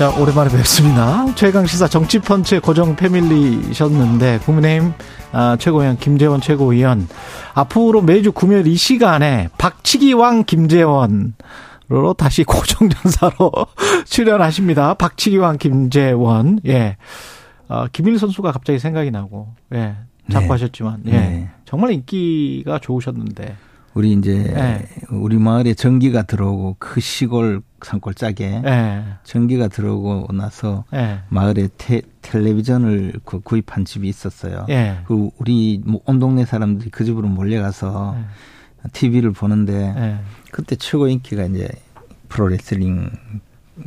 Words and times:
진짜 0.00 0.18
오랜만에 0.18 0.48
뵙습니다. 0.48 1.26
최강 1.34 1.66
시사 1.66 1.86
정치펀치의 1.86 2.62
고정 2.62 2.96
패밀리셨는데 2.96 4.38
국민의힘 4.38 4.94
아, 5.30 5.58
최고위원 5.60 5.98
김재원 5.98 6.40
최고위원 6.40 7.06
앞으로 7.52 8.00
매주 8.00 8.32
금요일 8.32 8.66
이 8.66 8.76
시간에 8.76 9.50
박치기 9.58 10.14
왕 10.14 10.44
김재원으로 10.44 11.34
다시 12.16 12.44
고정전사로 12.44 13.52
출연하십니다. 14.08 14.94
박치기 14.94 15.36
왕 15.36 15.58
김재원 15.58 16.60
예. 16.64 16.96
어, 17.68 17.84
김일 17.92 18.18
선수가 18.18 18.52
갑자기 18.52 18.78
생각이 18.78 19.10
나고 19.10 19.48
예. 19.74 19.96
자꾸 20.32 20.46
네. 20.46 20.50
하셨지만 20.52 21.02
예. 21.08 21.10
네. 21.10 21.50
정말 21.66 21.92
인기가 21.92 22.78
좋으셨는데 22.78 23.54
우리 23.94 24.12
이제 24.12 24.34
네. 24.54 24.86
우리 25.10 25.36
마을에 25.36 25.74
전기가 25.74 26.22
들어오고 26.22 26.76
그 26.78 27.00
시골 27.00 27.60
산골 27.82 28.14
짝에 28.14 28.62
예. 28.64 29.04
전기가 29.24 29.68
들어오고 29.68 30.32
나서 30.32 30.84
예. 30.94 31.20
마을에 31.28 31.68
테, 31.76 32.02
텔레비전을 32.22 33.14
그 33.24 33.40
구입한 33.40 33.84
집이 33.84 34.08
있었어요. 34.08 34.66
예. 34.68 34.98
그 35.06 35.30
우리 35.38 35.80
뭐온 35.84 36.20
동네 36.20 36.44
사람들이 36.44 36.90
그 36.90 37.04
집으로 37.04 37.26
몰려가서 37.28 38.16
TV를 38.92 39.32
보는데 39.32 39.94
예. 39.96 40.18
그때 40.52 40.76
최고 40.76 41.08
인기가 41.08 41.44
이제 41.46 41.68
프로레슬링 42.28 43.10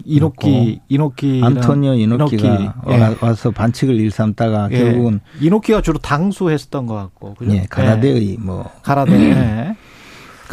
이노키 0.05 0.81
이노키 0.89 1.41
안토니오 1.43 1.93
이노키가 1.93 2.75
예. 2.89 2.97
와- 2.99 3.15
와서 3.21 3.51
반칙을 3.51 3.95
일삼다가 3.95 4.69
예. 4.71 4.79
결국은 4.79 5.19
이노키가 5.39 5.81
주로 5.81 5.99
당수했었던 5.99 6.87
것 6.87 6.95
같고 6.95 7.35
그죠? 7.35 7.53
예, 7.53 7.65
가라데의 7.69 8.37
뭐 8.39 8.65
예. 8.75 8.79
가라데 8.81 9.13
예. 9.13 9.75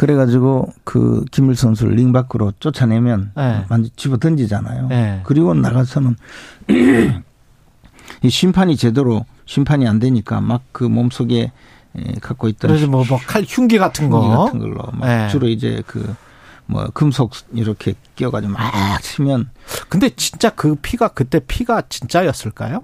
그래가지고 0.01 0.73
그 0.83 1.23
김일 1.29 1.55
선수를 1.55 1.93
링 1.93 2.11
밖으로 2.11 2.53
쫓아내면 2.59 3.33
네. 3.35 3.65
완전 3.69 3.91
집어 3.95 4.17
던지잖아요. 4.17 4.87
네. 4.87 5.21
그리고 5.23 5.53
나가서는 5.53 6.15
이 8.23 8.29
심판이 8.29 8.77
제대로 8.77 9.25
심판이 9.45 9.87
안 9.87 9.99
되니까 9.99 10.41
막 10.41 10.63
그 10.71 10.85
몸속에 10.85 11.51
에, 11.93 12.13
갖고 12.21 12.47
있던 12.47 12.69
그래서 12.69 12.87
뭐뭐칼 12.87 13.45
흉기 13.47 13.77
같은 13.77 14.09
거 14.09 14.21
흉기 14.21 14.35
같은 14.35 14.59
걸로 14.59 14.91
막 14.93 15.07
네. 15.07 15.29
주로 15.29 15.47
이제 15.47 15.83
그 15.85 16.15
뭐 16.71 16.85
금속 16.93 17.33
이렇게 17.53 17.93
끼어가지고 18.15 18.53
막 18.53 19.01
치면 19.01 19.49
근데 19.89 20.09
진짜 20.15 20.49
그 20.49 20.75
피가 20.75 21.09
그때 21.09 21.39
피가 21.39 21.83
진짜였을까요? 21.89 22.83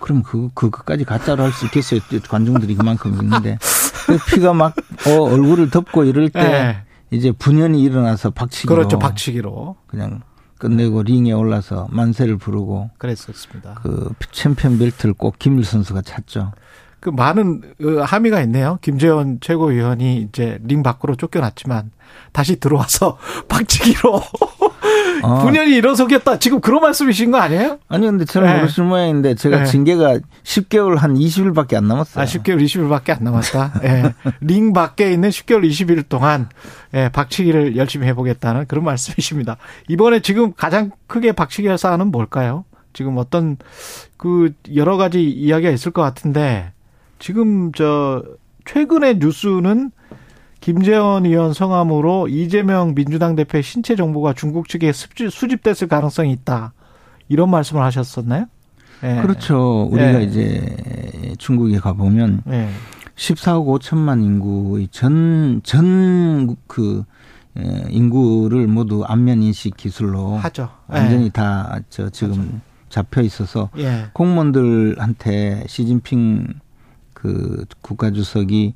그럼 0.00 0.22
그 0.22 0.48
그것까지 0.54 1.04
가짜로 1.04 1.44
할 1.44 1.52
수 1.52 1.66
있겠어요. 1.66 2.00
관중들이 2.28 2.74
그만큼 2.74 3.12
있는데 3.22 3.58
그 4.06 4.18
피가 4.28 4.52
막 4.54 4.74
어, 5.06 5.22
얼굴을 5.22 5.70
덮고 5.70 6.04
이럴 6.04 6.30
때 6.30 6.40
예. 6.40 6.82
이제 7.16 7.32
분연이 7.32 7.82
일어나서 7.82 8.30
박치기로 8.30 8.74
그렇죠 8.74 8.98
박치기로 8.98 9.76
그냥 9.86 10.22
끝내고 10.58 11.02
링에 11.02 11.32
올라서 11.32 11.88
만세를 11.90 12.36
부르고 12.36 12.90
그랬었습니다. 12.98 13.80
그 13.82 14.12
챔피언 14.30 14.78
벨트를 14.78 15.14
꼭 15.14 15.38
김일 15.38 15.64
선수가 15.64 16.02
찼죠. 16.02 16.52
그 17.00 17.08
많은 17.08 17.62
어, 17.82 18.02
함의가 18.02 18.42
있네요. 18.42 18.78
김재원 18.82 19.38
최고위원이 19.40 20.20
이제 20.28 20.58
링 20.62 20.82
밖으로 20.82 21.16
쫓겨났지만 21.16 21.90
다시 22.32 22.56
들어와서 22.60 23.16
박치기로 23.48 24.22
어. 25.22 25.44
분연이 25.44 25.74
일어서겠다. 25.74 26.38
지금 26.38 26.60
그런 26.60 26.80
말씀이신 26.82 27.30
거 27.30 27.38
아니에요? 27.38 27.78
아니 27.88 28.06
근데 28.06 28.24
저는 28.24 28.48
네. 28.48 28.58
모르시는 28.58 28.88
모양인데 28.88 29.34
제가 29.34 29.58
네. 29.60 29.64
징계가 29.64 30.18
10개월 30.42 30.96
한 30.96 31.14
20일밖에 31.14 31.74
안 31.74 31.88
남았어요. 31.88 32.22
아, 32.22 32.26
10개월 32.26 32.62
20일밖에 32.64 33.16
안 33.16 33.24
남았다. 33.24 33.80
예. 33.84 34.14
링 34.40 34.72
밖에 34.72 35.12
있는 35.12 35.28
10개월 35.30 35.68
20일 35.68 36.08
동안 36.08 36.48
예, 36.94 37.08
박치기를 37.08 37.76
열심히 37.76 38.06
해보겠다는 38.08 38.66
그런 38.66 38.84
말씀이십니다. 38.84 39.56
이번에 39.88 40.20
지금 40.20 40.52
가장 40.54 40.90
크게 41.06 41.32
박치기 41.32 41.68
할 41.68 41.78
사안은 41.78 42.08
뭘까요? 42.08 42.64
지금 42.92 43.18
어떤 43.18 43.56
그 44.16 44.52
여러 44.74 44.96
가지 44.96 45.22
이야기가 45.22 45.70
있을 45.70 45.92
것 45.92 46.02
같은데 46.02 46.72
지금 47.18 47.72
저 47.72 48.22
최근의 48.64 49.18
뉴스는 49.18 49.92
김재원 50.60 51.24
의원 51.26 51.52
성함으로 51.54 52.28
이재명 52.28 52.94
민주당 52.94 53.34
대표의 53.34 53.62
신체 53.62 53.96
정보가 53.96 54.34
중국 54.34 54.68
측에 54.68 54.92
수집- 54.92 55.30
수집됐을 55.30 55.88
가능성이 55.88 56.32
있다. 56.32 56.72
이런 57.28 57.50
말씀을 57.50 57.82
하셨었나요? 57.82 58.46
예. 59.02 59.22
그렇죠. 59.22 59.88
우리가 59.90 60.12
네. 60.18 60.24
이제 60.24 61.34
중국에 61.38 61.78
가보면 61.78 62.42
예. 62.48 62.68
14억 63.16 63.80
5천만 63.80 64.22
인구의 64.22 64.88
전, 64.90 65.60
전, 65.64 66.56
그, 66.66 67.04
에, 67.56 67.84
인구를 67.88 68.66
모두 68.66 69.02
안면 69.04 69.42
인식 69.42 69.76
기술로 69.76 70.36
하죠. 70.36 70.68
예. 70.92 70.98
완전히 70.98 71.30
다저 71.30 72.10
지금 72.10 72.60
잡혀 72.90 73.22
있어서 73.22 73.70
예. 73.78 74.06
공무원들한테 74.12 75.64
시진핑 75.66 76.46
그 77.14 77.64
국가주석이 77.82 78.74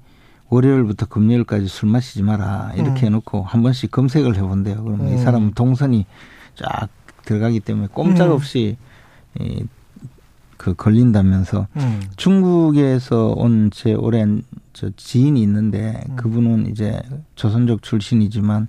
월요일부터 0.50 1.06
금요일까지 1.06 1.66
술 1.68 1.88
마시지 1.88 2.22
마라 2.22 2.72
이렇게 2.74 3.02
음. 3.02 3.06
해놓고 3.06 3.42
한 3.42 3.62
번씩 3.62 3.90
검색을 3.90 4.36
해본대요. 4.36 4.84
그러면 4.84 5.08
이 5.08 5.12
음. 5.12 5.18
사람은 5.24 5.52
동선이 5.52 6.06
쫙 6.56 6.88
들어가기 7.24 7.60
때문에 7.60 7.86
음. 7.86 7.92
꼼짝없이 7.92 8.76
이, 9.40 9.64
그 10.56 10.74
걸린다면서 10.74 11.66
음. 11.76 12.02
중국에서 12.16 13.34
온 13.36 13.70
제 13.70 13.92
오랜 13.94 14.42
저 14.72 14.90
지인이 14.96 15.40
있는데 15.42 16.02
음. 16.10 16.16
그분은 16.16 16.66
이제 16.68 17.00
조선족 17.36 17.82
출신이지만 17.82 18.68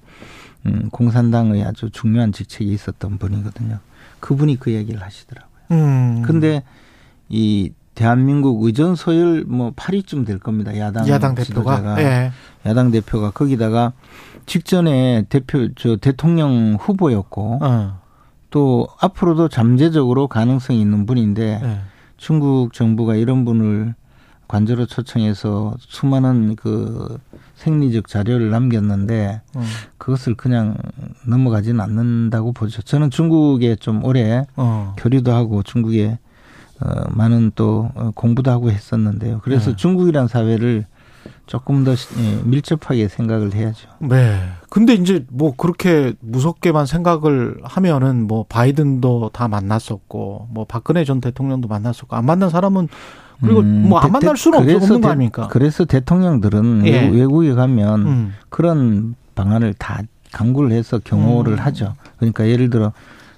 음, 0.67 0.89
공산당의 0.91 1.63
아주 1.63 1.89
중요한 1.91 2.31
직책이 2.31 2.71
있었던 2.71 3.17
분이거든요. 3.17 3.79
그분이 4.19 4.57
그 4.59 4.71
얘기를 4.71 5.01
하시더라고요. 5.01 5.51
음. 5.71 6.21
근데 6.23 6.63
이 7.29 7.71
대한민국 7.95 8.63
의전 8.63 8.95
소열 8.95 9.45
뭐 9.47 9.71
8위쯤 9.71 10.25
될 10.25 10.37
겁니다. 10.37 10.77
야당, 10.77 11.07
야당. 11.07 11.33
대표가 11.33 12.01
예. 12.01 12.31
야당 12.65 12.91
대표가 12.91 13.31
거기다가 13.31 13.93
직전에 14.45 15.25
대표 15.29 15.69
저 15.75 15.95
대통령 15.95 16.77
후보였고 16.79 17.59
어. 17.61 17.99
또 18.51 18.87
앞으로도 18.99 19.47
잠재적으로 19.49 20.27
가능성이 20.27 20.81
있는 20.81 21.05
분인데 21.05 21.61
예. 21.63 21.79
중국 22.17 22.73
정부가 22.73 23.15
이런 23.15 23.45
분을 23.45 23.95
관저로 24.47 24.85
초청해서 24.85 25.75
수많은 25.79 26.55
그 26.55 27.17
생리적 27.55 28.07
자료를 28.07 28.51
남겼는데 28.51 29.41
어. 29.55 29.63
그것을 29.97 30.35
그냥 30.35 30.77
넘어가지는 31.27 31.79
않는다고 31.79 32.51
보죠. 32.51 32.81
저는 32.81 33.09
중국에 33.09 33.75
좀 33.77 34.03
오래 34.03 34.45
어. 34.55 34.93
교류도 34.97 35.33
하고 35.33 35.63
중국에 35.63 36.19
어, 36.81 36.87
많은 37.09 37.51
또 37.55 37.89
어, 37.95 38.11
공부도 38.15 38.51
하고 38.51 38.69
했었는데요. 38.71 39.39
그래서 39.43 39.71
네. 39.71 39.75
중국이란 39.75 40.27
사회를 40.27 40.85
조금 41.47 41.83
더 41.83 41.95
시- 41.95 42.07
예, 42.19 42.41
밀접하게 42.43 43.07
생각을 43.07 43.53
해야죠. 43.53 43.87
네. 43.99 44.39
근데 44.69 44.93
이제 44.93 45.25
뭐 45.29 45.53
그렇게 45.55 46.13
무섭게만 46.19 46.85
생각을 46.85 47.57
하면은 47.63 48.27
뭐 48.27 48.45
바이든도 48.49 49.29
다 49.31 49.47
만났었고 49.47 50.47
뭐 50.51 50.65
박근혜 50.65 51.03
전 51.05 51.21
대통령도 51.21 51.67
만났었고 51.67 52.15
안 52.15 52.25
만난 52.25 52.49
사람은 52.49 52.87
그리고 53.41 53.59
음, 53.61 53.89
뭐안 53.89 54.07
대- 54.07 54.11
만날 54.11 54.33
대- 54.35 54.39
수는 54.41 54.59
없- 54.59 54.65
그래서 54.65 54.83
없는 54.85 55.01
거 55.01 55.07
대- 55.07 55.11
아닙니까? 55.11 55.47
그래서 55.51 55.85
대통령들은 55.85 56.87
예. 56.87 57.01
외국- 57.01 57.15
외국에 57.17 57.53
가면 57.53 58.07
음. 58.07 58.33
그런 58.49 59.15
방안을 59.35 59.73
다 59.75 60.01
강구를 60.31 60.71
해서 60.71 60.99
경호를 61.03 61.53
음. 61.53 61.59
하죠. 61.59 61.93
그러니까 62.17 62.47
예를 62.47 62.69
들어 62.69 62.91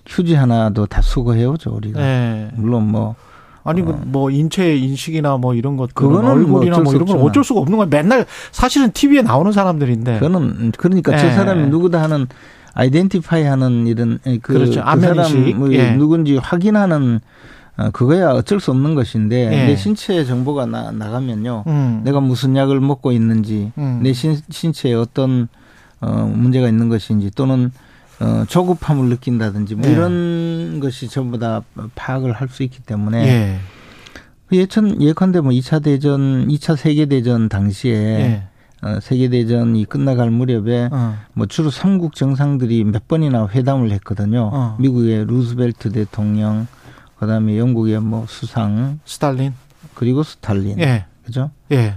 휴지 0.07 0.36
하나도 0.36 0.86
다 0.86 1.01
수거해 1.01 1.45
오죠 1.45 1.71
우리가. 1.75 2.00
네. 2.00 2.50
물론 2.56 2.92
뭐 2.92 3.15
아니 3.63 3.83
그뭐 3.83 4.31
인체 4.31 4.77
인식이나 4.77 5.38
뭐 5.38 5.54
이런 5.54 5.77
어. 5.80 5.88
그거는 5.94 6.48
뭐 6.48 6.59
얼굴이나 6.59 6.77
뭐수 6.80 6.95
이런 6.95 7.06
건. 7.07 7.21
어쩔 7.21 7.44
수가 7.44 7.59
없는 7.59 7.77
거야. 7.77 7.88
맨날 7.89 8.25
사실은 8.51 8.92
TV에 8.92 9.21
나오는 9.21 9.51
사람들인데. 9.51 10.19
그거는 10.19 10.71
그러니까 10.77 11.13
예. 11.13 11.18
저 11.18 11.31
사람이 11.31 11.68
누구다 11.68 12.01
하는 12.01 12.27
아이덴티파이 12.74 13.44
하는 13.44 13.88
이런 13.88 14.19
그, 14.24 14.54
그렇죠. 14.54 14.83
그. 14.83 15.00
사람이 15.01 15.56
예. 15.74 15.92
누군지 15.92 16.38
확인하는 16.38 17.19
어, 17.77 17.89
그거야 17.92 18.31
어쩔 18.31 18.60
수 18.60 18.71
없는 18.71 18.95
것인데 18.95 19.36
예. 19.51 19.68
내 19.68 19.75
신체 19.75 20.24
정보가 20.24 20.65
나, 20.65 20.92
나가면요. 20.92 21.65
음. 21.68 22.01
내가 22.03 22.19
무슨 22.19 22.56
약을 22.56 22.80
먹고 22.80 23.12
있는지 23.12 23.71
음. 23.77 24.00
내 24.01 24.13
신, 24.13 24.38
신체에 24.50 24.94
어떤 24.94 25.48
어, 26.00 26.31
문제가 26.33 26.69
있는 26.69 26.89
것인지 26.89 27.31
또는 27.31 27.71
어, 28.19 28.45
조급함을 28.47 29.09
느낀다 29.09 29.51
뭐 29.51 29.65
예. 29.85 29.91
이런 29.91 30.79
것이 30.79 31.07
전부 31.07 31.37
다 31.37 31.61
파악을 31.95 32.31
할 32.33 32.47
수 32.49 32.63
있기 32.63 32.81
때문에 32.81 33.27
예. 33.27 33.59
예천 34.51 35.01
예컨대 35.01 35.41
뭐 35.41 35.51
2차 35.51 35.83
대전, 35.83 36.47
2차 36.47 36.77
세계 36.77 37.05
대전 37.05 37.49
당시에 37.49 37.93
예. 37.93 38.43
어, 38.81 38.99
세계 39.01 39.27
대전이 39.29 39.85
끝나갈 39.85 40.31
무렵에 40.31 40.89
어. 40.91 41.15
뭐 41.33 41.45
주로 41.47 41.69
삼국 41.69 42.15
정상들이 42.15 42.83
몇 42.85 43.07
번이나 43.07 43.47
회담을 43.49 43.91
했거든요. 43.91 44.49
어. 44.53 44.77
미국의 44.79 45.25
루스벨트 45.25 45.91
대통령, 45.91 46.67
그다음에 47.19 47.57
영국의 47.57 47.99
뭐 47.99 48.25
수상, 48.29 48.99
스탈린. 49.05 49.53
그리고 49.95 50.23
스탈린. 50.23 50.79
예. 50.79 51.05
그죠? 51.25 51.51
예. 51.71 51.95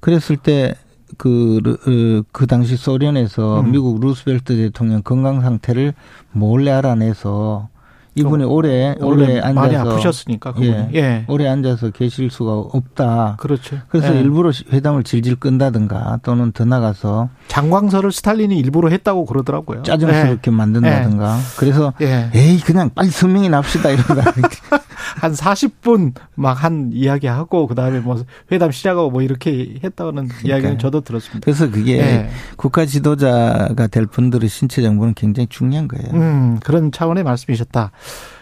그랬을 0.00 0.36
때 0.36 0.74
그, 1.18 1.60
르- 1.62 2.20
어, 2.20 2.24
그 2.32 2.46
당시 2.46 2.76
소련에서 2.76 3.60
음. 3.60 3.70
미국 3.72 4.00
루스벨트 4.00 4.56
대통령 4.56 5.02
건강 5.02 5.40
상태를 5.40 5.94
몰래 6.32 6.70
알아내서 6.70 7.68
이분이 8.14 8.44
오래, 8.44 8.94
오래 9.00 9.38
앉아서. 9.40 9.54
많이 9.54 9.74
아프셨으니까 9.74 10.52
그분이. 10.52 10.68
예. 10.70 10.88
예. 10.96 11.24
오래 11.28 11.48
앉아서 11.48 11.88
계실 11.92 12.30
수가 12.30 12.52
없다. 12.58 13.36
그렇죠. 13.40 13.78
그래서 13.88 14.14
예. 14.14 14.20
일부러 14.20 14.50
회담을 14.70 15.02
질질 15.02 15.36
끈다든가 15.36 16.18
또는 16.22 16.52
더 16.52 16.66
나가서 16.66 17.30
장광설을 17.48 18.12
스탈린이 18.12 18.58
일부러 18.58 18.90
했다고 18.90 19.24
그러더라고요. 19.24 19.82
짜증스럽게 19.84 20.50
만든다든가. 20.50 21.38
그래서 21.58 21.94
예. 22.02 22.30
예. 22.34 22.38
에이 22.38 22.60
그냥 22.60 22.90
빨리 22.94 23.08
서명이나 23.08 23.48
합시다 23.48 23.88
이러다. 23.88 24.32
한 25.20 25.32
40분 25.32 26.14
막 26.34 26.62
한 26.62 26.90
이야기하고 26.92 27.66
그다음에 27.66 27.98
뭐 28.00 28.22
회담 28.52 28.70
시작하고 28.70 29.10
뭐 29.10 29.22
이렇게 29.22 29.80
했다는 29.82 30.28
이야기는 30.44 30.78
저도 30.78 31.00
들었습니다. 31.00 31.40
그래서 31.44 31.70
그게 31.70 31.98
예. 31.98 32.30
국가 32.56 32.86
지도자가 32.86 33.88
될 33.88 34.06
분들의 34.06 34.48
신체 34.48 34.80
정보는 34.80 35.14
굉장히 35.14 35.48
중요한 35.48 35.88
거예요. 35.88 36.12
음, 36.14 36.60
그런 36.62 36.92
차원의 36.92 37.24
말씀이셨다. 37.24 37.90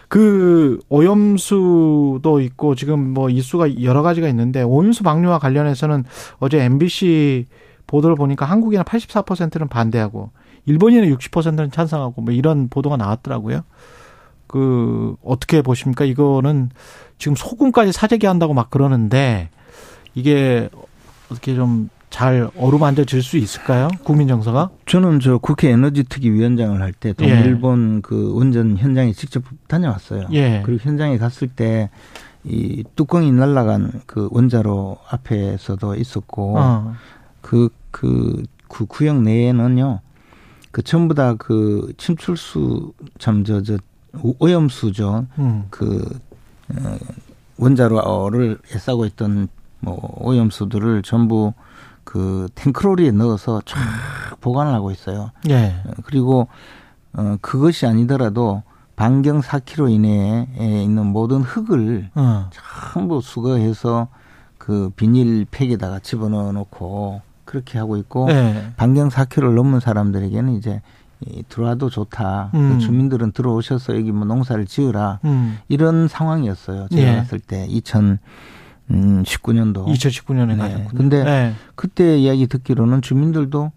그 0.07 0.79
오염수도 0.89 2.41
있고 2.41 2.75
지금 2.75 3.13
뭐 3.13 3.29
이슈가 3.29 3.81
여러 3.81 4.03
가지가 4.03 4.27
있는데 4.27 4.61
오염수 4.61 5.03
방류와 5.03 5.39
관련해서는 5.39 6.03
어제 6.39 6.61
MBC 6.61 7.47
보도를 7.87 8.15
보니까 8.15 8.45
한국인은 8.45 8.83
84%는 8.83 9.67
반대하고 9.67 10.31
일본인은 10.65 11.15
60%는 11.15 11.71
찬성하고 11.71 12.21
뭐 12.21 12.33
이런 12.33 12.67
보도가 12.69 12.97
나왔더라고요. 12.97 13.63
그 14.51 15.15
어떻게 15.23 15.61
보십니까? 15.61 16.03
이거는 16.05 16.69
지금 17.17 17.35
소금까지 17.35 17.91
사재기 17.91 18.25
한다고 18.25 18.53
막 18.53 18.69
그러는데 18.69 19.49
이게 20.13 20.69
어떻게 21.29 21.55
좀 21.55 21.89
잘 22.09 22.49
어루만져질 22.57 23.23
수 23.23 23.37
있을까요? 23.37 23.87
국민 24.03 24.27
정서가? 24.27 24.69
저는 24.85 25.21
저 25.21 25.37
국회 25.37 25.69
에너지 25.69 26.03
특위 26.03 26.29
위원장을 26.29 26.81
할때 26.81 27.09
예. 27.09 27.13
동일본 27.13 28.01
그 28.01 28.33
원전 28.35 28.75
현장에 28.75 29.13
직접 29.13 29.41
다녀왔어요. 29.69 30.27
예. 30.33 30.61
그리고 30.65 30.83
현장에 30.83 31.17
갔을 31.17 31.47
때 31.47 31.89
이 32.43 32.83
뚜껑이 32.95 33.31
날아간 33.31 34.01
그 34.05 34.27
원자로 34.31 34.97
앞에서도 35.09 35.95
있었고 35.95 36.57
어. 36.57 36.93
그, 37.41 37.69
그, 37.91 38.43
그 38.67 38.85
구역 38.85 39.21
내에는요, 39.21 39.99
그 40.71 40.81
전부 40.81 41.13
다 41.13 41.35
그 41.37 41.93
침출수, 41.97 42.93
참, 43.19 43.43
저, 43.43 43.61
저, 43.61 43.77
오염수죠. 44.39 45.27
음. 45.39 45.65
그, 45.69 46.19
어, 46.69 46.97
원자로를 47.57 48.59
애싸고 48.73 49.05
있던 49.05 49.47
뭐 49.79 50.13
오염수들을 50.19 51.01
전부 51.03 51.53
그 52.03 52.47
탱크로리에 52.55 53.11
넣어서 53.11 53.61
쫙 53.65 53.79
보관을 54.41 54.73
하고 54.73 54.91
있어요. 54.91 55.31
예. 55.49 55.75
어, 55.85 55.91
그리고, 56.03 56.47
어, 57.13 57.37
그것이 57.41 57.85
아니더라도 57.85 58.63
반경 58.95 59.41
4km 59.41 59.89
이내에 59.91 60.83
있는 60.83 61.07
모든 61.07 61.41
흙을 61.41 62.09
어. 62.13 62.49
전부 62.93 63.21
수거해서 63.21 64.09
그 64.57 64.91
비닐 64.95 65.45
팩에다가 65.49 65.99
집어넣어 65.99 66.51
놓고 66.51 67.21
그렇게 67.45 67.79
하고 67.79 67.97
있고 67.97 68.29
예. 68.29 68.73
반경 68.77 69.09
4km를 69.09 69.55
넘는 69.55 69.79
사람들에게는 69.79 70.53
이제 70.53 70.81
이 71.27 71.43
들어와도 71.47 71.89
좋다. 71.89 72.51
음. 72.53 72.73
그 72.73 72.79
주민들은 72.79 73.31
들어오셔서 73.31 73.95
여기 73.95 74.11
뭐 74.11 74.25
농사를 74.25 74.65
지으라. 74.65 75.19
음. 75.25 75.59
이런 75.67 76.07
상황이었어요. 76.07 76.87
제가 76.89 77.11
예. 77.11 77.15
갔을 77.17 77.39
때 77.39 77.67
2019년도. 77.67 79.85
2019년에 79.85 80.47
네. 80.47 80.57
가셨군요. 80.57 80.97
근데 80.97 81.25
예. 81.25 81.53
그때 81.75 82.17
이야기 82.17 82.47
듣기로는 82.47 83.01
주민들도 83.01 83.71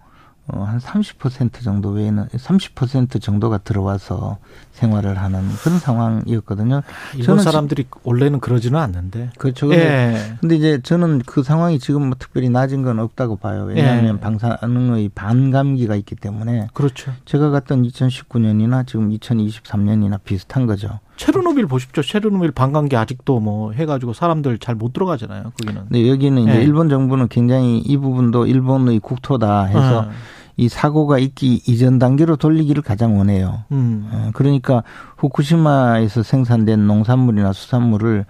어, 0.47 0.63
한 0.63 0.79
30% 0.79 1.63
정도 1.63 1.89
외에는 1.91 2.29
30% 2.29 3.21
정도가 3.23 3.59
들어와서 3.59 4.37
생활을 4.73 5.19
하는 5.19 5.49
그런 5.63 5.79
상황이었거든요. 5.79 6.83
일본 7.15 7.25
저는 7.25 7.43
사람들이 7.43 7.87
원래는 8.03 8.41
그러지는 8.41 8.79
않는데. 8.79 9.31
그렇죠. 9.39 9.69
근데 9.69 9.85
예. 9.85 10.37
근데 10.41 10.57
이제 10.57 10.81
저는 10.83 11.21
그 11.25 11.43
상황이 11.43 11.79
지금 11.79 12.09
뭐 12.09 12.17
특별히 12.19 12.51
낮은 12.51 12.83
건 12.83 12.99
없다고 12.99 13.37
봐요. 13.37 13.65
왜냐하면 13.65 14.17
예. 14.17 14.21
방사능의 14.21 15.11
반감기가 15.15 15.95
있기 15.97 16.15
때문에 16.17 16.69
그렇죠. 16.75 17.13
제가 17.25 17.49
갔던 17.49 17.83
2019년이나 17.85 18.87
지금 18.87 19.11
2023년이나 19.11 20.19
비슷한 20.23 20.67
거죠. 20.67 21.01
체르노빌 21.17 21.67
보십시오. 21.67 22.03
체르노빌 22.03 22.51
반감기 22.51 22.97
아직도 22.97 23.41
뭐 23.41 23.73
해가지고 23.73 24.13
사람들 24.13 24.59
잘 24.59 24.75
못 24.75 24.93
들어가잖아요. 24.93 25.53
거기는. 25.61 25.83
근데 25.89 26.11
여기는 26.11 26.43
이제 26.43 26.57
예. 26.57 26.63
일본 26.63 26.89
정부는 26.89 27.29
굉장히 27.29 27.79
이 27.79 27.97
부분도 27.97 28.47
일본의 28.47 28.99
국토다 28.99 29.67
해서 29.67 30.01
어. 30.01 30.11
이 30.57 30.69
사고가 30.69 31.19
있기 31.19 31.63
이전 31.67 31.99
단계로 31.99 32.37
돌리기를 32.37 32.83
가장 32.83 33.19
원해요. 33.19 33.65
음. 33.73 34.09
어, 34.13 34.31
그러니까 34.35 34.83
후쿠시마에서 35.17 36.23
생산된 36.23 36.87
농산물이나 36.87 37.53
수산물을 37.53 38.25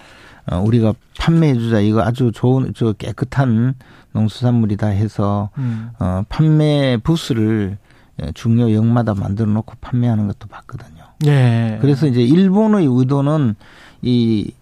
어, 0.51 0.59
우리가 0.61 0.95
판매해주자 1.19 1.81
이거 1.81 2.03
아주 2.03 2.31
좋은 2.33 2.73
저 2.75 2.93
깨끗한 2.93 3.75
농수산물이다 4.13 4.89
해서 4.89 5.51
음. 5.59 5.91
어, 5.99 6.23
판매 6.29 6.97
부스를 7.03 7.79
예, 8.23 8.31
중요 8.33 8.73
역마다 8.73 9.15
만들어 9.15 9.51
놓고 9.51 9.75
판매하는 9.81 10.27
것도 10.29 10.47
봤거든요. 10.49 11.03
예. 11.27 11.79
그래서 11.81 12.07
이제 12.07 12.23
일본의 12.23 12.87
의도는 12.89 13.57
이 14.03 14.53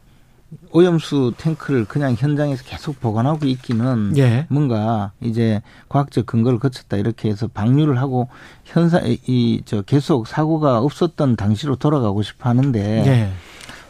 오염수 0.72 1.34
탱크를 1.36 1.84
그냥 1.84 2.14
현장에서 2.18 2.64
계속 2.64 3.00
보관하고 3.00 3.46
있기는 3.46 4.14
예. 4.16 4.46
뭔가 4.48 5.12
이제 5.20 5.60
과학적 5.88 6.26
근거를 6.26 6.58
거쳤다 6.58 6.96
이렇게 6.96 7.28
해서 7.28 7.46
방류를 7.46 7.98
하고 8.00 8.28
현사 8.64 9.00
이 9.00 9.62
저 9.64 9.82
계속 9.82 10.26
사고가 10.26 10.78
없었던 10.78 11.36
당시로 11.36 11.76
돌아가고 11.76 12.22
싶어 12.22 12.48
하는데 12.48 13.04
예. 13.06 13.30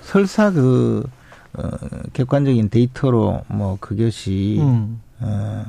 설사 0.00 0.50
그 0.50 1.08
어, 1.54 1.68
객관적인 2.12 2.70
데이터로 2.70 3.42
뭐 3.48 3.76
그것이 3.80 4.58
음. 4.60 5.00
어, 5.20 5.64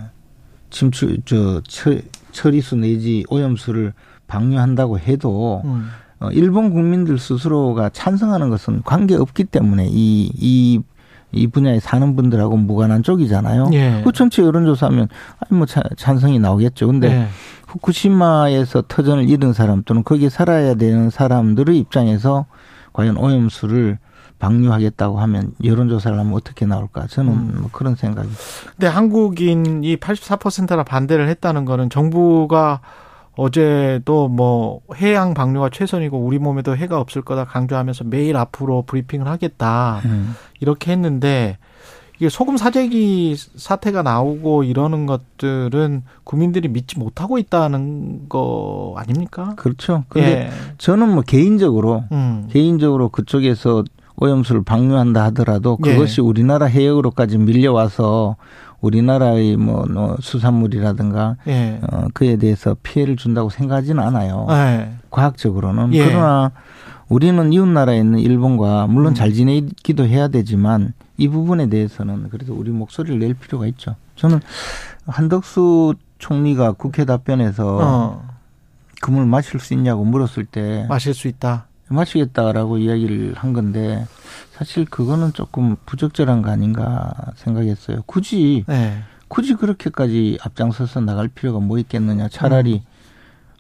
침출 0.70 1.18
저 1.26 1.62
처, 1.68 1.98
처리수 2.32 2.78
내지 2.78 3.26
오염수를 3.30 3.94
방류한다고 4.28 5.00
해도 5.00 5.62
음. 5.66 5.90
어, 6.20 6.30
일본 6.32 6.72
국민들 6.72 7.20
스스로가 7.20 7.90
찬성하는 7.90 8.50
것은 8.50 8.82
관계 8.84 9.16
없기 9.16 9.44
때문에 9.46 9.88
이, 9.90 10.32
이, 10.36 10.82
이 11.34 11.48
분야에 11.48 11.80
사는 11.80 12.16
분들하고 12.16 12.56
무관한 12.58 13.04
쪽이잖아요. 13.04 13.70
예. 13.74 14.02
그 14.04 14.12
전체 14.12 14.42
여론조사하면, 14.44 15.08
아니, 15.40 15.58
뭐, 15.58 15.66
차- 15.66 15.82
찬성이 15.98 16.40
나오겠죠. 16.40 16.88
근데 16.88 17.12
예. 17.12 17.28
후쿠시마에서 17.68 18.84
터전을 18.88 19.30
잃은 19.30 19.54
사람 19.54 19.84
또는 19.84 20.04
거기에 20.04 20.30
살아야 20.30 20.76
되는 20.76 21.10
사람들의 21.10 21.78
입장에서 21.78 22.46
과연 22.94 23.18
오염수를 23.18 23.98
방류하겠다고 24.40 25.20
하면 25.22 25.52
여론조사를 25.64 26.18
하면 26.20 26.34
어떻게 26.34 26.66
나올까? 26.66 27.08
저는 27.08 27.32
음. 27.32 27.56
뭐 27.62 27.70
그런 27.72 27.96
생각이. 27.96 28.30
근데 28.72 28.88
한국인이 28.88 29.96
84%나 29.98 30.84
반대를 30.84 31.28
했다는 31.30 31.66
거는 31.66 31.90
정부가 31.90 32.82
어제도 33.36 34.28
뭐 34.28 34.82
해양 34.96 35.34
방류가 35.34 35.70
최선이고 35.72 36.18
우리 36.18 36.38
몸에도 36.38 36.76
해가 36.76 37.00
없을 37.00 37.22
거다 37.24 37.46
강조하면서 37.46 38.06
매일 38.06 38.38
앞으로 38.38 38.84
브리핑을 38.84 39.28
하겠다 39.28 40.02
음. 40.06 40.36
이렇게 40.60 40.92
했는데 40.92 41.58
이게 42.18 42.30
소금 42.30 42.58
사재기 42.58 43.36
사태가 43.56 44.04
나오고 44.04 44.64
이러는 44.64 45.08
것들은 45.08 46.04
국민들이 46.24 46.68
믿지 46.68 47.00
못하고 47.00 47.40
있다는 47.40 48.30
거 48.30 48.94
아닙니까? 48.98 49.54
그렇죠. 49.58 50.04
근데 50.10 50.46
예. 50.46 50.50
저는 50.78 51.10
뭐 51.10 51.24
개인적으로 51.24 52.04
음. 52.12 52.48
개인적으로 52.52 53.10
그쪽에서 53.10 53.84
오염수를 54.18 54.64
방류한다 54.64 55.24
하더라도 55.26 55.78
예. 55.86 55.94
그것이 55.94 56.22
우리나라 56.22 56.68
해역으로까지 56.68 57.40
밀려와서 57.40 58.36
우리나라의 58.84 59.56
뭐, 59.56 59.86
뭐 59.90 60.18
수산물이라든가 60.20 61.38
예. 61.48 61.80
어, 61.90 62.08
그에 62.14 62.36
대해서 62.36 62.76
피해를 62.84 63.16
준다고 63.16 63.50
생각하지는 63.50 64.04
않아요. 64.04 64.46
예. 64.50 64.92
과학적으로는 65.10 65.94
예. 65.94 66.06
그러나 66.06 66.52
우리는 67.08 67.54
이웃 67.54 67.66
나라에 67.66 68.00
있는 68.00 68.20
일본과 68.20 68.88
물론 68.88 69.14
음. 69.14 69.16
잘 69.16 69.34
지내기도 69.34 70.06
해야 70.06 70.28
되지만 70.28 70.94
이 71.18 71.30
부분에 71.30 71.68
대해서는 71.68 72.30
그래도 72.30 72.54
우리 72.54 72.72
목소리를 72.72 73.20
낼 73.20 73.34
필요가 73.34 73.68
있죠. 73.68 73.96
저는 74.16 74.42
한덕수 75.08 75.96
총리가 76.18 76.74
국회 76.74 77.06
답변에서 77.06 77.80
어. 77.82 78.30
금을 79.02 79.26
마실 79.26 79.60
수 79.60 79.74
있냐고 79.74 80.04
물었을 80.04 80.46
때 80.46 80.86
마실 80.90 81.14
수 81.14 81.28
있다. 81.28 81.68
마시겠다라고 81.94 82.78
이야기를 82.78 83.36
한 83.36 83.54
건데 83.54 84.06
사실 84.52 84.86
그거는 84.86 85.34
조금 85.34 85.76
부적절한 85.86 86.42
거 86.42 86.52
아닌가 86.52 87.14
생각했어요. 87.36 88.04
굳이 88.06 88.66
네. 88.68 89.02
굳이 89.28 89.56
그렇게까지 89.56 90.38
앞장서서 90.44 91.02
나갈 91.02 91.28
필요가 91.28 91.60
뭐 91.60 91.80
있겠느냐. 91.80 92.30
차라리 92.30 92.76
음. 92.76 92.80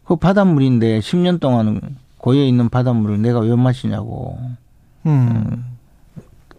그 0.05 0.15
바닷물인데 0.17 0.99
10년 0.99 1.39
동안 1.39 1.97
고여 2.17 2.43
있는 2.43 2.69
바닷물을 2.69 3.21
내가 3.21 3.39
왜 3.39 3.55
마시냐고. 3.55 4.37
음. 5.05 5.09
음. 5.09 5.65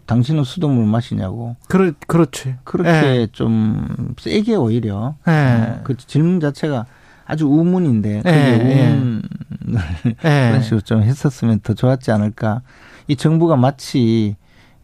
당신은 0.07 0.45
수돗물 0.45 0.85
마시냐고. 0.87 1.57
그렇 1.69 1.93
그렇지. 2.07 2.57
그렇게 2.65 2.91
네. 2.91 3.27
좀 3.33 4.15
세게 4.19 4.57
오히려 4.57 5.15
네. 5.27 5.81
그 5.85 5.97
질문 5.97 6.41
자체가 6.41 6.87
아주 7.27 7.47
우문인데 7.47 8.19
그게 8.19 8.31
네. 8.31 8.93
우문을 8.93 9.23
그런 10.21 10.63
식으로 10.63 10.81
좀 10.81 11.03
했었으면 11.03 11.61
더 11.61 11.75
좋았지 11.75 12.11
않을까. 12.11 12.63
이 13.09 13.17
정부가 13.17 13.57
마치 13.57 14.37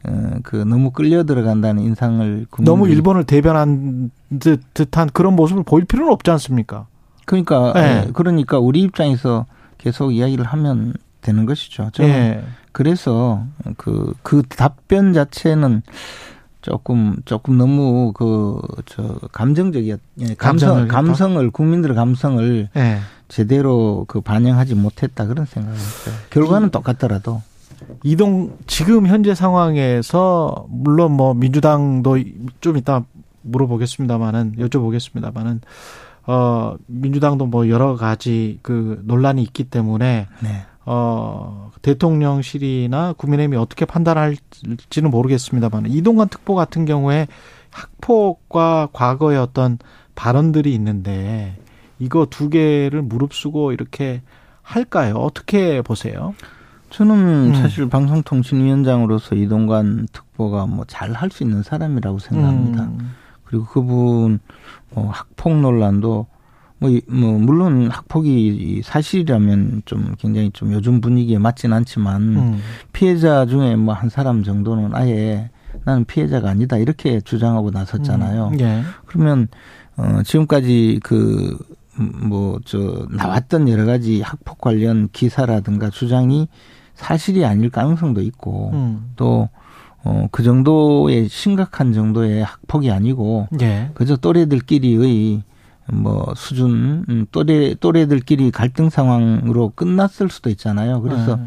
어, 0.04 0.37
그 0.42 0.56
너무 0.56 0.90
끌려 0.90 1.25
들어간다는 1.25 1.82
인상을 1.82 2.47
너무 2.61 2.88
일본을 2.88 3.25
대변한 3.25 4.11
듯, 4.38 4.62
듯한 4.73 5.11
그런 5.12 5.37
모습을 5.37 5.62
보일 5.64 5.85
필요는 5.85 6.12
없지 6.12 6.30
않습니까? 6.30 6.87
그러니까 7.26 7.73
네. 7.75 8.09
그러니까 8.12 8.59
우리 8.59 8.80
입장에서 8.80 9.47
계속 9.78 10.12
이야기를 10.12 10.44
하면 10.44 10.94
되는 11.20 11.47
것이죠. 11.47 11.90
저는 11.92 12.11
네. 12.11 12.44
그래서 12.73 13.44
그, 13.76 14.14
그 14.23 14.42
답변 14.49 15.12
자체는 15.12 15.82
조금, 16.62 17.17
조금 17.25 17.57
너무 17.57 18.12
그, 18.12 18.61
저, 18.87 19.19
감정적이었, 19.33 20.00
예, 20.21 20.35
감성, 20.35 20.88
감성을, 20.88 21.50
국민들의 21.50 21.97
감성을 21.97 22.69
네. 22.75 22.99
제대로 23.29 24.05
그 24.09 24.21
반영하지 24.21 24.75
못했다 24.75 25.26
그런 25.26 25.47
생각을 25.47 25.76
했어요. 25.76 26.14
결과는 26.31 26.69
이, 26.69 26.71
똑같더라도. 26.71 27.43
이동, 28.02 28.57
지금 28.67 29.07
현재 29.07 29.35
상황에서, 29.35 30.67
물론 30.69 31.12
뭐 31.12 31.35
민주당도 31.35 32.19
좀 32.61 32.76
이따 32.76 33.05
물어보겠습니다만은, 33.43 34.57
여쭤보겠습니다만은, 34.59 35.61
어, 36.26 36.76
민주당도 36.87 37.47
뭐 37.47 37.69
여러 37.69 37.97
가지 37.97 38.59
그 38.62 39.00
논란이 39.05 39.43
있기 39.43 39.64
때문에, 39.64 40.26
네. 40.40 40.62
어, 40.85 41.60
대통령실이나 41.83 43.15
국민의힘이 43.15 43.57
어떻게 43.57 43.85
판단할지는 43.85 45.11
모르겠습니다만 45.11 45.87
이동관 45.87 46.29
특보 46.29 46.55
같은 46.55 46.85
경우에 46.85 47.27
학폭과 47.71 48.89
과거의 48.93 49.39
어떤 49.39 49.79
발언들이 50.15 50.75
있는데 50.75 51.57
이거 51.99 52.27
두 52.29 52.49
개를 52.49 53.03
무릅쓰고 53.03 53.73
이렇게 53.73 54.23
할까요? 54.63 55.15
어떻게 55.17 55.83
보세요? 55.83 56.35
저는 56.91 57.15
음. 57.15 57.55
사실 57.55 57.89
방송통신위원장으로서 57.89 59.37
이동관 59.37 60.09
특보가 60.13 60.67
뭐 60.67 60.85
잘 60.89 61.13
할 61.13 61.31
수 61.31 61.45
있는 61.45 61.63
사람이라고 61.63 62.19
생각합니다. 62.19 62.83
음. 62.85 63.15
그리고 63.45 63.65
그분 63.67 64.41
뭐 64.91 65.11
학폭 65.11 65.61
논란도 65.61 66.27
뭐, 66.81 66.91
뭐, 67.09 67.39
물론 67.39 67.89
학폭이 67.91 68.83
사실이라면 68.85 69.83
좀 69.85 70.15
굉장히 70.19 70.51
좀 70.53 70.73
요즘 70.73 71.01
분위기에 71.01 71.39
맞진 71.39 71.73
않지만 71.73 72.23
음. 72.37 72.59
피해자 72.93 73.47
중에 73.47 73.77
뭐 73.77 73.95
한 73.95 74.09
사람 74.09 74.43
정도는 74.43 74.95
아예 74.95 75.51
나는 75.85 76.05
피해자가 76.05 76.51
아니다 76.51 76.77
이렇게 76.79 77.21
주장하고 77.21 77.71
나섰잖아요. 77.71 78.49
음. 78.55 78.61
예. 78.61 78.83
그러면 79.07 79.49
어 79.97 80.23
지금까지 80.25 81.01
그 81.03 81.57
뭐 81.99 82.61
저 82.65 83.07
나왔던 83.11 83.69
여러 83.69 83.85
가지 83.85 84.23
학폭 84.23 84.59
관련 84.59 85.09
기사라든가 85.13 85.91
주장이 85.91 86.49
사실이 86.95 87.45
아닐 87.45 87.69
가능성도 87.71 88.23
있고 88.23 88.71
음. 88.73 89.11
또 89.17 89.49
어, 90.03 90.27
그 90.31 90.43
정도의 90.43 91.29
심각한 91.29 91.93
정도의 91.93 92.43
학폭이 92.43 92.91
아니고 92.91 93.49
예. 93.61 93.91
그저 93.93 94.17
또래들끼리의 94.17 95.43
뭐 95.92 96.32
수준 96.37 97.04
음, 97.09 97.26
또래 97.32 97.75
또래들끼리 97.75 98.50
갈등 98.50 98.90
상황으로 98.90 99.73
끝났을 99.75 100.28
수도 100.30 100.50
있잖아요. 100.50 101.00
그래서 101.02 101.37
네. 101.37 101.44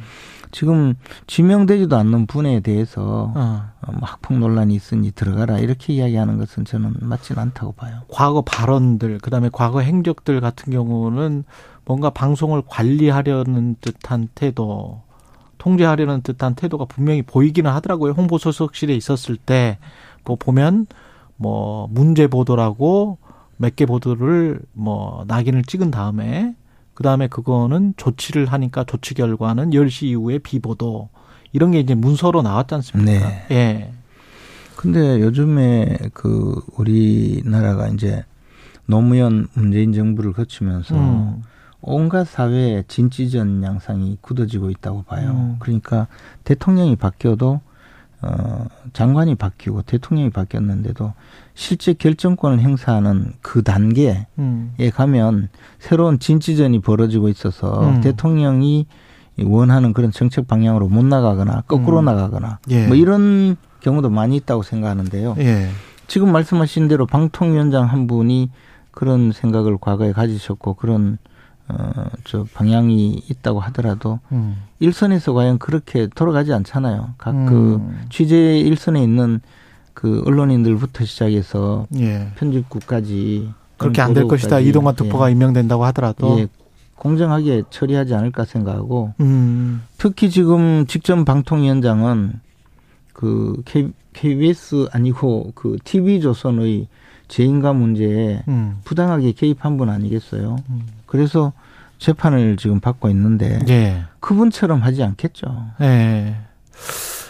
지금 0.52 0.94
지명되지도 1.28 1.96
않는 1.96 2.28
분에 2.28 2.60
대해서 2.60 3.32
어. 3.36 3.64
어. 3.82 3.92
뭐 3.92 4.02
학폭 4.02 4.38
논란이 4.38 4.76
있으니 4.76 5.12
들어가라 5.12 5.60
이렇게 5.60 5.94
이야기하는 5.94 6.38
것은 6.38 6.66
저는 6.66 6.94
맞지는 7.02 7.42
않다고 7.42 7.74
봐요. 7.74 8.02
과거 8.08 8.42
발언들 8.42 9.20
그다음에 9.20 9.50
과거 9.52 9.82
행적들 9.82 10.42
같은 10.42 10.72
경우는 10.72 11.44
뭔가 11.86 12.10
방송을 12.12 12.64
관리하려는 12.68 13.76
듯한 13.82 14.30
태도, 14.36 15.02
통제하려는 15.58 16.22
듯한 16.22 16.56
태도가 16.56 16.86
분명히 16.86 17.22
보이기는 17.24 17.70
하더라고요. 17.70 18.14
홍보 18.14 18.38
소속실에 18.38 18.96
있었을 18.96 19.38
때 19.38 19.78
뭐 20.26 20.36
보면 20.36 20.88
뭐 21.36 21.88
문제 21.92 22.28
보도라고 22.28 23.18
몇 23.58 23.76
개 23.76 23.86
보도를 23.86 24.60
뭐 24.74 25.24
낙인을 25.28 25.64
찍은 25.64 25.92
다음에 25.92 26.56
그 26.94 27.04
다음에 27.04 27.28
그거는 27.28 27.94
조치를 27.98 28.46
하니까 28.48 28.84
조치 28.84 29.14
결과는 29.14 29.72
10시 29.72 30.04
이후에 30.08 30.40
비보도 30.40 31.10
이런 31.52 31.72
게 31.72 31.80
이제 31.80 31.96
문서로 31.96 32.42
나왔지 32.42 32.76
않습니까? 32.76 33.12
네. 33.12 33.46
예. 33.52 33.92
근데 34.76 35.22
요즘에 35.22 35.98
그 36.14 36.62
우리나라가 36.78 37.88
이제 37.88 38.26
노무현 38.86 39.48
문재인 39.54 39.94
정부를 39.94 40.34
거치면서 40.34 40.96
음. 40.96 41.42
온갖 41.82 42.28
사회의 42.28 42.84
진취전 42.88 43.64
양상이 43.64 44.18
굳어지고 44.22 44.70
있다고 44.70 45.04
봐요. 45.04 45.32
음. 45.32 45.56
그러니까 45.60 46.08
대통령이 46.44 46.96
바뀌어도 46.96 47.62
어, 48.24 48.66
장관이 48.94 49.36
바뀌고 49.36 49.82
대통령이 49.84 50.30
바뀌었는데도 50.30 51.14
실제 51.56 51.94
결정권을 51.94 52.60
행사하는 52.60 53.34
그 53.42 53.64
단계에 53.64 54.28
음. 54.40 54.74
가면 54.94 55.50
새로운 55.80 56.20
진지전이 56.20 56.80
벌어지고 56.80 57.28
있어서 57.30 57.90
음. 57.90 58.02
대통령이 58.02 58.88
원하는 59.42 59.94
그런 59.94 60.12
정책 60.12 60.48
방향으로 60.48 60.88
못 60.88 61.04
나가거나 61.04 61.64
거꾸로 61.68 62.00
음. 62.00 62.06
나가거나 62.06 62.60
예. 62.70 62.88
뭐 62.88 62.96
이런 62.96 63.58
경우도 63.82 64.10
많이 64.10 64.38
있다고 64.38 64.64
생각하는데요. 64.64 65.36
예. 65.40 65.70
지금 66.08 66.32
말씀하신 66.32 66.88
대로 66.88 67.06
방통위원장 67.06 67.86
한 67.86 68.08
분이 68.08 68.52
그런 68.92 69.32
생각을 69.32 69.78
과거에 69.82 70.12
가지셨고 70.14 70.76
그런 70.76 71.18
어, 71.70 72.06
저 72.26 72.46
방향이 72.54 73.24
있다고 73.30 73.60
하더라도 73.62 74.20
음. 74.32 74.58
일선에서 74.80 75.34
과연 75.34 75.60
그렇게 75.60 76.08
돌아가지 76.14 76.54
않잖아요. 76.54 77.14
각그 77.18 77.76
음. 77.76 78.02
취재 78.10 78.58
일선에 78.60 79.02
있는 79.02 79.40
그 79.94 80.24
언론인들부터 80.26 81.06
시작해서 81.06 81.88
예. 81.96 82.32
편집국까지 82.36 83.50
그렇게 83.78 84.02
안 84.02 84.14
될 84.14 84.28
것이다. 84.28 84.60
이동관 84.60 84.96
특보가 84.96 85.28
예. 85.30 85.32
임명된다고 85.34 85.86
하더라도 85.86 86.40
예. 86.40 86.48
공정하게 86.96 87.64
처리하지 87.70 88.14
않을까 88.14 88.46
생각하고 88.46 89.14
음. 89.22 89.84
특히 89.98 90.30
지금 90.30 90.86
직전 90.88 91.26
방통위원장은 91.26 92.40
그 93.14 93.62
KBS 94.14 94.88
아니고 94.92 95.52
그 95.56 95.78
TV조선의 95.84 96.88
재인가 97.28 97.74
문제에 97.74 98.44
음. 98.48 98.78
부당하게 98.84 99.32
개입한 99.32 99.78
분 99.78 99.90
아니겠어요? 99.90 100.58
음. 101.14 101.18
그래서 101.18 101.54
재판을 102.00 102.58
지금 102.58 102.80
받고 102.80 103.10
있는데 103.10 103.60
예. 103.70 104.04
그분처럼 104.20 104.82
하지 104.82 105.04
않겠죠. 105.04 105.48
예. 105.82 106.36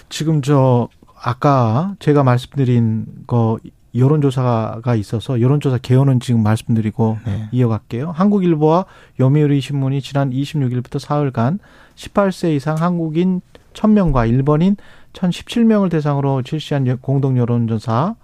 지금 0.10 0.42
저 0.42 0.88
아까 1.22 1.96
제가 2.00 2.24
말씀드린 2.24 3.06
거 3.28 3.60
여론조사가 3.96 4.96
있어서 4.96 5.40
여론조사 5.40 5.78
개요는 5.78 6.20
지금 6.20 6.42
말씀드리고 6.42 7.20
네. 7.26 7.50
이어갈게요. 7.52 8.12
한국일보와 8.12 8.86
요미우리 9.20 9.62
신문이 9.62 10.02
지난 10.02 10.32
26일부터 10.32 10.98
사흘간 10.98 11.60
18세 11.96 12.56
이상 12.56 12.78
한국인 12.78 13.42
1000명과 13.74 14.28
일본인 14.28 14.78
1017명을 15.14 15.92
대상으로 15.92 16.42
실시한 16.44 16.98
공동 17.02 17.38
여론조사 17.38 18.16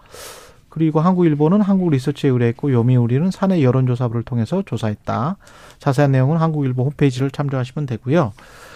그리고 0.69 0.99
한국일보는 1.01 1.61
한국 1.61 1.89
리서치에 1.89 2.29
의뢰했고 2.29 2.71
요미우리는 2.71 3.31
사내 3.31 3.63
여론조사부를 3.63 4.23
통해서 4.23 4.61
조사했다. 4.65 5.37
자세한 5.79 6.11
내용은 6.11 6.37
한국일보 6.37 6.83
홈페이지를 6.83 7.31
참조하시면 7.31 7.85
되고요. 7.87 8.33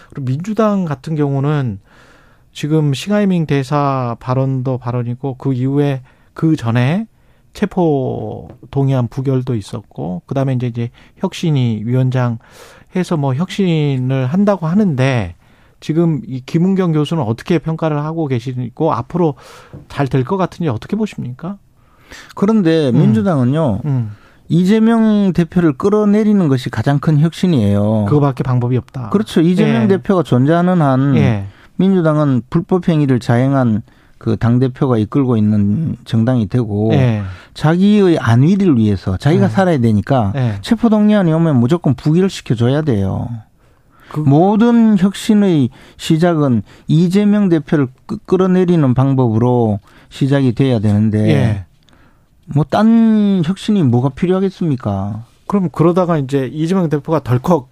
그리고 0.09 0.25
민주당 0.25 0.85
같은 0.85 1.15
경우는 1.15 1.79
지금 2.51 2.93
싱하이밍 2.93 3.45
대사 3.45 4.15
발언도 4.19 4.77
발언이고 4.77 5.35
그 5.37 5.53
이후에 5.53 6.01
그 6.33 6.55
전에 6.55 7.07
체포 7.53 8.47
동의안 8.71 9.07
부결도 9.07 9.55
있었고 9.55 10.23
그다음에 10.25 10.53
이제 10.53 10.67
이제 10.67 10.89
혁신이 11.17 11.83
위원장 11.85 12.39
해서 12.95 13.17
뭐 13.17 13.35
혁신을 13.35 14.25
한다고 14.27 14.65
하는데 14.67 15.35
지금 15.79 16.21
이 16.25 16.41
김은경 16.45 16.93
교수는 16.93 17.21
어떻게 17.23 17.59
평가를 17.59 18.03
하고 18.03 18.27
계시고 18.27 18.93
앞으로 18.93 19.35
잘 19.87 20.07
될 20.07 20.23
것 20.23 20.37
같은지 20.37 20.67
어떻게 20.69 20.95
보십니까? 20.95 21.57
그런데 22.35 22.89
음. 22.89 22.99
민주당은요. 22.99 23.79
음. 23.85 24.11
이재명 24.49 25.33
대표를 25.33 25.73
끌어내리는 25.73 26.47
것이 26.47 26.69
가장 26.69 26.99
큰 26.99 27.19
혁신이에요. 27.19 28.05
그거밖에 28.05 28.43
방법이 28.43 28.77
없다. 28.77 29.09
그렇죠. 29.09 29.41
이재명 29.41 29.83
예. 29.83 29.87
대표가 29.87 30.21
존재하는 30.23 30.81
한 30.81 31.15
예. 31.15 31.45
민주당은 31.77 32.43
불법 32.49 32.87
행위를 32.87 33.19
자행한 33.19 33.81
그 34.19 34.37
당 34.37 34.59
대표가 34.59 34.97
이끌고 34.97 35.35
있는 35.35 35.97
정당이 36.05 36.47
되고 36.47 36.91
예. 36.93 37.23
자기의 37.55 38.19
안위를 38.19 38.77
위해서 38.77 39.17
자기가 39.17 39.45
예. 39.45 39.49
살아야 39.49 39.77
되니까 39.79 40.31
예. 40.35 40.53
체포 40.61 40.87
동의안이 40.89 41.33
오면 41.33 41.59
무조건 41.59 41.93
부기를 41.93 42.29
시켜줘야 42.29 42.83
돼요. 42.83 43.27
그- 44.11 44.19
모든 44.21 44.97
혁신의 44.97 45.69
시작은 45.97 46.61
이재명 46.87 47.49
대표를 47.49 47.87
끄- 48.05 48.17
끌어내리는 48.25 48.93
방법으로 48.93 49.79
시작이 50.09 50.53
돼야 50.53 50.79
되는데 50.79 51.29
예. 51.29 51.65
뭐 52.45 52.63
딴 52.69 53.41
혁신이 53.45 53.83
뭐가 53.83 54.09
필요하겠습니까? 54.09 55.25
그럼 55.47 55.69
그러다가 55.71 56.17
이제 56.17 56.49
이재명 56.51 56.89
대표가 56.89 57.21
덜컥 57.21 57.69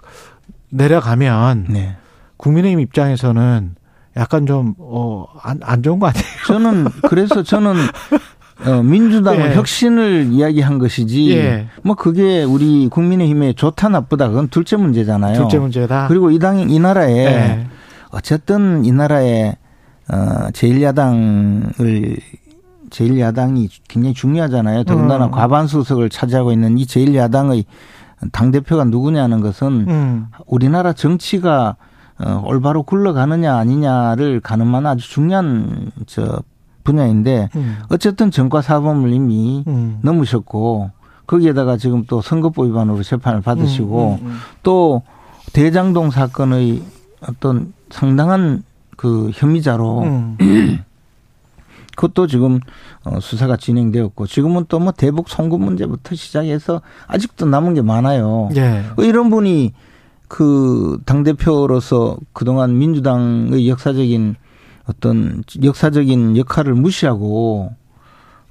내려가면 0.69 1.67
네. 1.69 1.95
국민의힘 2.37 2.79
입장에서는 2.79 3.75
약간 4.17 4.45
좀, 4.45 4.75
어, 4.77 5.25
안, 5.41 5.59
안 5.63 5.83
좋은 5.83 5.99
거 5.99 6.07
아니에요? 6.07 6.25
저는 6.47 6.85
그래서 7.07 7.43
저는 7.43 7.75
어, 8.65 8.83
민주당은 8.83 9.51
예. 9.51 9.55
혁신을 9.55 10.27
이야기한 10.31 10.77
것이지 10.77 11.31
예. 11.35 11.67
뭐 11.83 11.95
그게 11.95 12.43
우리 12.43 12.87
국민의힘에 12.89 13.53
좋다 13.53 13.89
나쁘다 13.89 14.27
그건 14.29 14.49
둘째 14.49 14.75
문제잖아요. 14.77 15.35
둘째 15.35 15.57
문제다. 15.57 16.07
그리고 16.07 16.29
이 16.29 16.37
당이 16.37 16.77
나라에 16.77 17.25
예. 17.25 17.67
어쨌든 18.11 18.85
이 18.85 18.91
나라에 18.91 19.55
어 20.09 20.49
제1야당을 20.51 22.19
제1야당이 22.91 23.69
굉장히 23.87 24.13
중요하잖아요. 24.13 24.83
더군다나 24.83 25.25
음. 25.25 25.31
과반수석을 25.31 26.09
차지하고 26.09 26.51
있는 26.51 26.77
이 26.77 26.85
제1야당의 26.85 27.65
당 28.31 28.51
대표가 28.51 28.83
누구냐는 28.83 29.41
것은 29.41 29.85
음. 29.87 30.27
우리나라 30.45 30.93
정치가 30.93 31.75
어, 32.19 32.43
올바로 32.45 32.83
굴러가느냐 32.83 33.55
아니냐를 33.55 34.41
가늠하는 34.41 34.87
아주 34.87 35.09
중요한 35.09 35.91
저 36.05 36.41
분야인데 36.83 37.49
음. 37.55 37.77
어쨌든 37.89 38.29
전과 38.29 38.61
사범을 38.61 39.11
이미 39.11 39.63
음. 39.67 39.99
넘으셨고 40.03 40.91
거기에다가 41.25 41.77
지금 41.77 42.03
또 42.07 42.21
선거법 42.21 42.67
위반으로 42.67 43.01
재판을 43.03 43.41
받으시고 43.41 44.19
음, 44.21 44.25
음, 44.25 44.31
음. 44.31 44.37
또 44.63 45.01
대장동 45.53 46.11
사건의 46.11 46.81
어떤 47.27 47.73
상당한 47.89 48.63
그 48.97 49.31
혐의자로 49.33 50.01
음. 50.01 50.37
그것도 52.01 52.25
지금 52.27 52.59
어, 53.03 53.19
수사가 53.19 53.57
진행되었고 53.57 54.25
지금은 54.25 54.65
또 54.67 54.79
뭐 54.79 54.91
대북 54.91 55.29
송금 55.29 55.61
문제부터 55.61 56.15
시작해서 56.15 56.81
아직도 57.07 57.45
남은 57.45 57.75
게 57.75 57.83
많아요. 57.83 58.49
예. 58.55 58.83
이런 58.97 59.29
분이 59.29 59.73
그 60.27 60.97
당 61.05 61.21
대표로서 61.23 62.17
그동안 62.33 62.79
민주당의 62.79 63.69
역사적인 63.69 64.35
어떤 64.87 65.43
역사적인 65.63 66.37
역할을 66.37 66.73
무시하고 66.73 67.73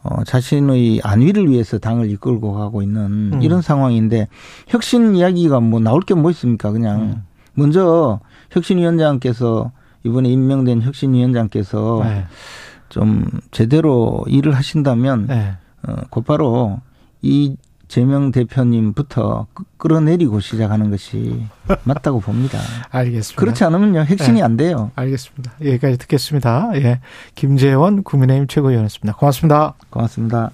어, 0.04 0.24
자신의 0.24 1.00
안위를 1.02 1.50
위해서 1.50 1.78
당을 1.78 2.08
이끌고 2.12 2.54
가고 2.54 2.82
있는 2.82 3.32
음. 3.34 3.42
이런 3.42 3.60
상황인데 3.62 4.28
혁신 4.68 5.16
이야기가 5.16 5.58
뭐 5.60 5.80
나올 5.80 6.02
게 6.02 6.14
뭐 6.14 6.30
있습니까? 6.30 6.70
그냥 6.70 7.00
음. 7.00 7.22
먼저 7.54 8.20
혁신위원장께서 8.50 9.72
이번에 10.04 10.28
임명된 10.30 10.82
혁신위원장께서 10.82 12.00
네. 12.04 12.24
좀 12.90 13.24
제대로 13.52 14.22
일을 14.26 14.54
하신다면 14.54 15.26
네. 15.28 15.52
어, 15.86 15.94
곧바로 16.10 16.80
이 17.22 17.56
재명 17.88 18.30
대표님부터 18.30 19.46
끄- 19.54 19.64
끌어내리고 19.78 20.38
시작하는 20.40 20.90
것이 20.90 21.42
맞다고 21.84 22.20
봅니다. 22.20 22.58
알겠습니다. 22.90 23.40
그렇지 23.40 23.64
않으면요 23.64 24.04
혁신이 24.04 24.34
네. 24.38 24.42
안 24.42 24.56
돼요. 24.56 24.90
알겠습니다. 24.94 25.52
여기까지 25.64 25.96
듣겠습니다. 25.98 26.70
예. 26.74 27.00
김재원 27.34 28.02
국민의힘 28.04 28.46
최고위원이었습니다. 28.46 29.16
고맙습니다. 29.18 29.74
고맙습니다. 29.90 30.50